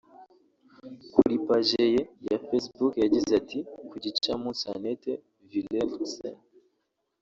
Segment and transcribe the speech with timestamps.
[1.13, 3.59] Kuri paji ye ya Facebook yagize ati
[3.89, 5.11] “Ku gicamunsi Annette
[5.49, 6.35] Vilhelmsen